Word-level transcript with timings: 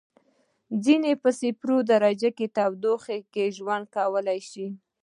ځینې 0.83 1.09
یې 1.13 1.19
په 1.23 1.29
صفر 1.39 1.69
درجه 1.91 2.29
تودوخې 2.55 3.17
کې 3.33 3.53
ژوند 3.57 3.85
کولای 3.97 4.39
شي. 4.49 4.67